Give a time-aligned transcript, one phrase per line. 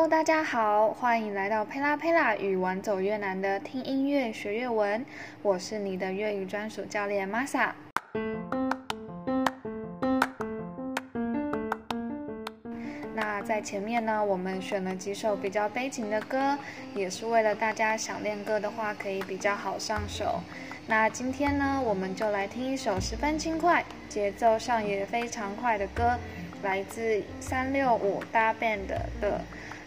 [0.00, 5.04] Hello，大家好，欢迎来到佩拉佩拉与玩走越南的听音乐学粤文，
[5.42, 7.72] 我是你的粤语专属教练 Masa。
[13.14, 16.56] 那在前面呢，我们选了几首比较悲情的歌，
[16.94, 20.40] 也是为了大家想练歌的话可以比较好上手。
[20.86, 26.18] 那今天呢，我们就来听一首十分轻快、节奏上也非常快的歌，
[26.62, 29.10] 来自三六五大 band 的《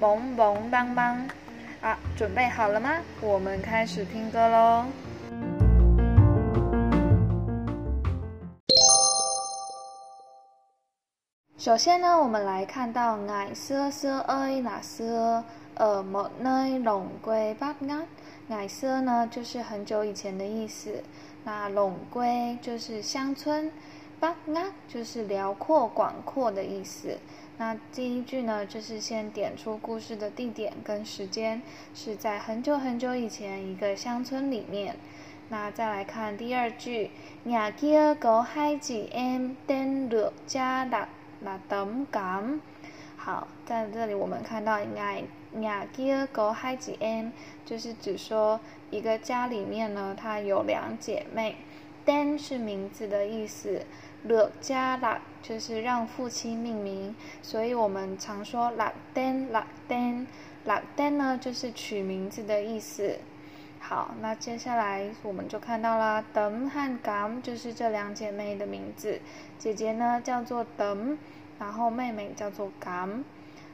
[0.00, 1.28] 萌萌当当。
[1.80, 2.90] 啊，准备好了吗？
[3.20, 4.84] 我们开始听歌喽。
[11.56, 15.44] 首先呢，我们来看到爱色色爱那色，
[15.74, 18.06] 呃，莫奈龙龟八安。
[18.48, 21.02] 爱色呢，就是很久以前的意思。
[21.44, 23.70] 那龙龟就是乡村，
[24.18, 27.16] 八安就是辽阔广阔的意思。
[27.58, 31.60] 那第一句呢，就是先点出故事的地点跟时间，
[31.92, 34.94] 是在很久很久以前一个乡村里面。
[35.48, 37.10] 那再来看第二句
[37.44, 41.08] ，nhà kia có hai chị em tên được cha đặt
[41.44, 42.60] là tấm cám。
[43.16, 45.24] 好，在这里我们看到 nhà
[45.56, 47.32] nhà kia có hai chị em，
[47.66, 51.56] 就是指说一个家里面呢，它有两姐妹。
[52.04, 53.84] 登是名字的意思
[54.26, 60.26] ，được cha đặt 就是让父亲命名，所以我们常说 đặt tên đặt tên
[60.66, 63.18] đặt tên 呢就是取名字的意思。
[63.80, 69.20] 好，那接下来我们就看到啦等和嘎就是这两姐妹的名字，
[69.56, 71.16] 姐姐呢叫做等
[71.58, 73.08] 然后妹妹叫做嘎。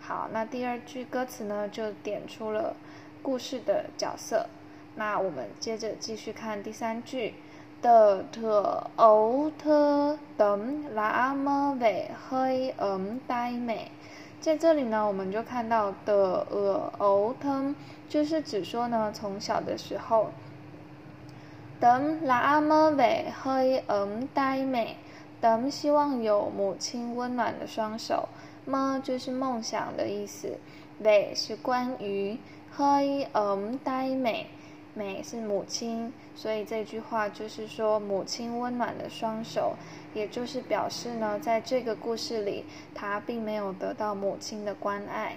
[0.00, 2.74] 好，那第二句歌词呢就点出了
[3.22, 4.48] 故事的角色。
[4.96, 7.34] 那我们接着继续看第三句。
[7.82, 13.90] 的特欧特等拉么尾黑嗯呆美，
[14.40, 17.74] 在这里呢，我们就看到的呃欧特，
[18.08, 20.30] 就是指说呢，从小的时候，
[21.78, 24.96] 等拉么尾黑嗯呆美，
[25.40, 28.28] 等希望有母亲温暖的双手，
[28.66, 30.58] 么就是梦想的意思，
[30.98, 32.38] 尾是关于
[32.76, 34.46] 黑嗯呆美。
[34.94, 39.76] 美是母亲，所以这句话就是说母亲温暖的双手，
[40.14, 42.64] 也就是表示呢，在这个故事里，
[42.94, 45.36] 他并没有得到母亲的关爱。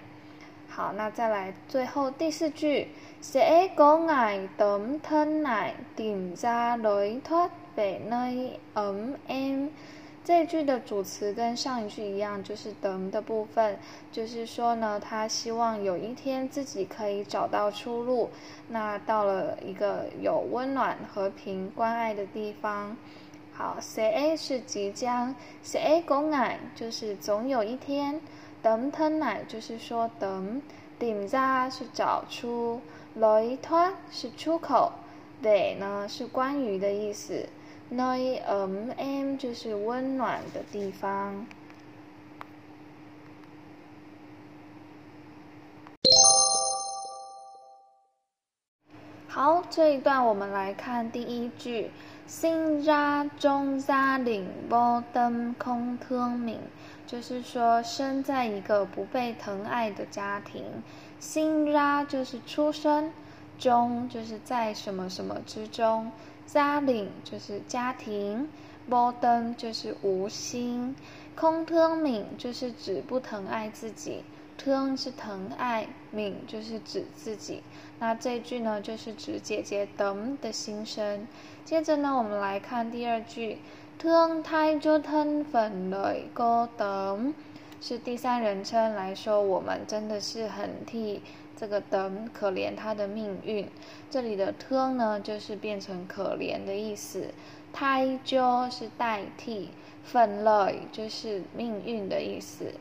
[0.67, 2.87] 好，那再来最后第四句，
[3.21, 9.69] 寫個愛等吞奶，點在雷托北內 m m。
[10.25, 13.77] 这句的主词跟上一句一样，就是等的部分，
[14.09, 18.29] 就是说呢，他希望有一天自己可以找到出路，
[18.69, 22.95] 那到了一个有温暖、和平、关爱的地方。
[23.51, 28.21] 好，say 是即将，say 公奶就是总有一天，
[28.61, 30.61] 等吞奶就是说等，
[30.97, 32.79] 顶扎是找出，
[33.15, 34.93] 雷托是出口，
[35.41, 37.49] 北呢是关于的意思。
[37.95, 41.45] nom 就是温暖的地方。
[49.27, 51.91] 好这一段我们来看第一句。
[52.25, 56.57] 新家中家里波登空特明
[57.05, 60.63] 就是说生在一个不被疼爱的家庭。
[61.19, 63.11] 新家就是出生
[63.59, 66.11] 中就是在什么什么之中
[66.45, 68.47] 家庭就是家庭，
[68.89, 70.95] 无灯就是无心，
[71.35, 74.23] 空 thương mình 就是指不疼爱自己
[74.57, 77.63] ，thương 是疼爱，mình 就是指自己。
[77.99, 81.27] 那这句呢，就是指姐姐等的心声。
[81.65, 83.59] 接着呢，我们来看第二句
[83.97, 87.33] ，thương thay cho thân phận lời cô tấm，
[87.81, 91.21] 是第三人称来说，我们真的是很替。
[91.63, 93.65] 这个等可怜他的命运，
[94.11, 97.29] 这里的 t 呢，就是变成可怜的意思。
[97.71, 99.69] 胎就是代替，
[100.03, 102.73] 分类就是命运的意思。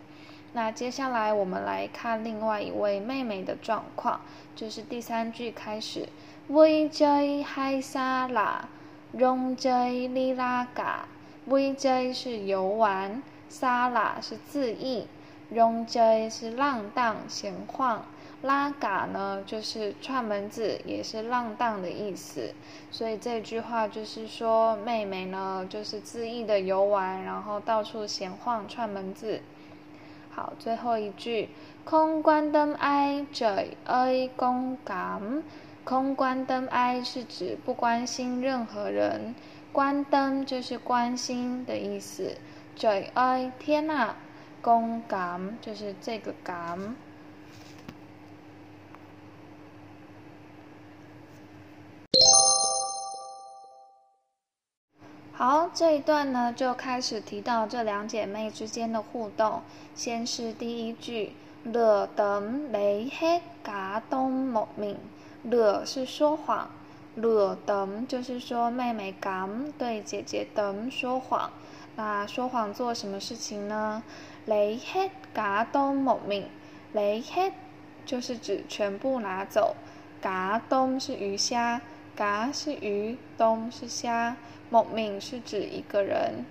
[0.52, 4.20] 那接下来我们来看另外一位妹妹的状况，
[4.56, 6.08] 就是第三句开始
[6.50, 15.06] ，vui chơi hay xa lạ，rong chơi đi la cả，vui chơi 是游玩沙拉是自意
[15.52, 18.04] ，rong chơi 是浪荡闲晃。
[18.42, 22.52] 拉嘎呢，就是串门子，也是浪荡的意思。
[22.90, 29.40] 所以这句话就是说，妹妹呢，就是恣意的游玩，然后到处闲晃串门子。
[30.30, 31.50] 好，最后一句，
[31.84, 35.42] 空关灯哀者哀公感。
[35.84, 39.34] 空关灯哀是指不关心任何人，
[39.72, 42.36] 关灯就是关心的意思。
[42.74, 44.14] 者哀天呐，
[44.60, 46.96] 公感就是这个感。
[55.44, 59.60] 好，这一段呢就开始提到这两姐妹之间的互动。
[59.92, 61.32] 先是第一句，
[61.64, 64.96] 了等雷黑嘎东莫明。
[65.42, 66.70] 了是说谎，
[67.16, 71.50] 了等就是说妹妹敢对姐姐等说谎。
[71.96, 74.04] 那说谎做什么事情呢？
[74.46, 76.48] 雷黑嘎东莫明，
[76.92, 77.52] 雷黑
[78.06, 79.74] 就是指全部拿走，
[80.20, 81.80] 嘎东是鱼虾。
[82.16, 84.36] ，cả 是鱼，东是虾。
[84.70, 86.46] 某名是指一个人。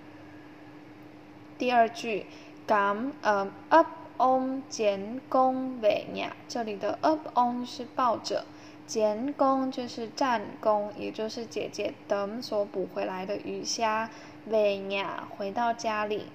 [1.58, 2.26] 第二句
[2.68, 3.88] ，gam um up
[4.18, 8.44] on 简弓尾鸟，这里的 up on 是抱着，
[8.86, 14.08] 简弓就是战弓，也就是姐姐等所捕回来的鱼虾。
[14.46, 16.26] 尾鸟回到家里。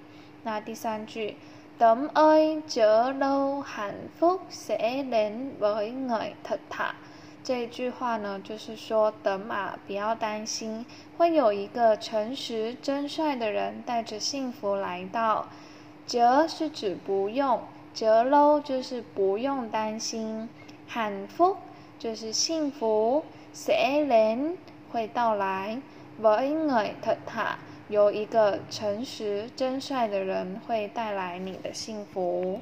[0.43, 1.35] 那第三句
[1.79, 6.95] ，đầm ơi chờ lâu hạnh phúc sẽ đến với người thật thà。
[7.47, 10.85] 这句话呢，就是说，等马不要担心，
[11.17, 15.47] 会有一个诚实真率的人带着幸福来到。
[16.05, 17.61] 折是指不用，
[17.93, 20.49] 折喽就是不用担心。
[20.89, 21.55] 喊福
[21.97, 23.23] 就是幸福。
[23.53, 24.57] sẽ đến
[24.91, 25.79] 会到来。
[26.19, 27.55] với người thật thà
[27.87, 32.59] 有一个诚实真率的人会带来你的幸福。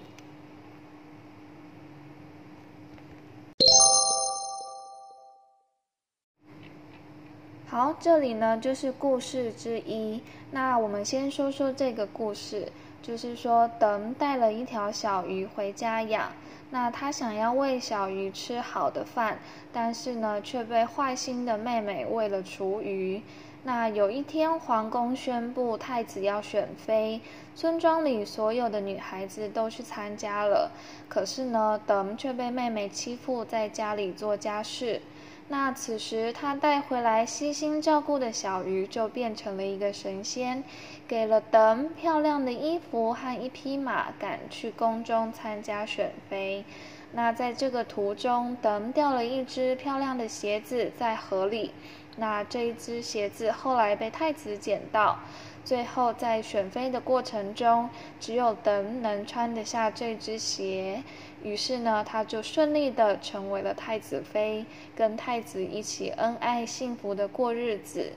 [7.75, 10.21] 好，这里呢就是故事之一。
[10.51, 16.31] 那我们先说说这个故事，就是说，等带了一条小鱼回家养。
[16.69, 19.39] 那他想要喂小鱼吃好的饭，
[19.73, 23.21] 但是呢，却被坏心的妹妹喂了厨余。
[23.63, 27.19] 那有一天，皇宫宣布太子要选妃，
[27.57, 30.71] 村庄里所有的女孩子都去参加了。
[31.09, 35.01] 可是呢，等却被妹妹欺负，在家里做家事。
[35.47, 40.63] 那此时，他带回来悉心照顾的小鱼就变成了一个神仙，
[41.07, 46.65] 给了等漂亮的衣服和一匹马，赶去宫中参加选妃。
[47.11, 51.71] 那在这个途中，等掉了一只漂亮的鞋子在河里，
[52.17, 55.19] 那这一只鞋子后来被太子捡到。
[55.65, 57.89] 最后，在选妃的过程中，
[58.19, 61.03] 只有等能穿得下这只鞋，
[61.41, 64.63] 于是呢，他就顺利的成为了太子妃，
[64.95, 68.13] 跟太子一起恩爱幸福的过日子。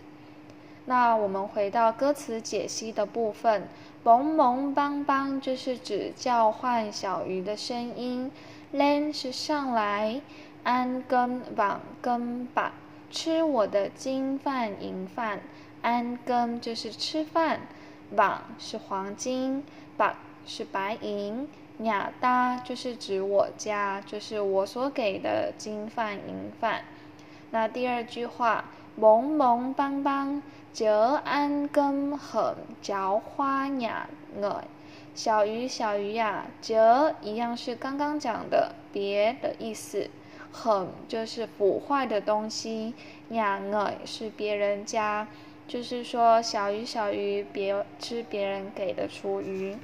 [0.84, 3.66] 那我们回到歌词解析的部分，
[4.04, 8.30] 萌萌邦邦就是指叫唤小鱼的声音
[8.74, 10.20] ，len 是上来，
[10.64, 12.72] 安跟往跟把
[13.10, 15.40] 吃我的金饭银饭。
[15.80, 17.60] 安根就是吃饭，
[18.16, 19.64] 网是黄金，
[19.96, 26.82] 把是白银，雅达就是指我家，就是我所给的金饭银饭。
[27.52, 28.64] 那第二句话，
[28.96, 34.08] 萌萌邦邦，折安根很嚼花雅
[34.40, 34.64] 鹅，
[35.14, 40.10] 小鱼小鱼呀，折一样是刚刚讲的别的意思，
[40.50, 42.94] 很就是腐坏的东西，
[43.30, 45.26] 养鹅是别人家。
[45.66, 49.76] 就是说，小鱼小鱼，别吃别人给的厨余。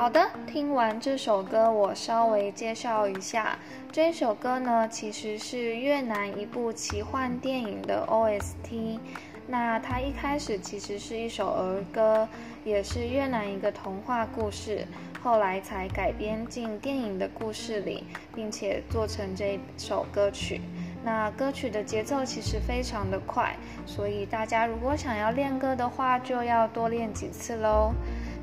[0.00, 3.58] 好的，听完这首歌，我稍微介绍一下，
[3.92, 8.98] 这首歌呢，其实是越南一部奇幻电影的 OST。
[9.46, 12.26] 那它一开始其实是一首儿歌，
[12.64, 14.86] 也是越南一个童话故事，
[15.20, 18.04] 后来才改编进电影的故事里，
[18.34, 20.62] 并且做成这首歌曲。
[21.04, 23.54] 那歌曲的节奏其实非常的快，
[23.84, 27.92] 所以大家如果想要练歌的话，就要多练几次喽。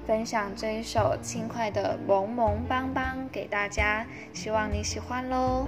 [0.08, 5.68] 分享这一首轻快的《萌萌邦邦》给大家，希望你喜欢喽。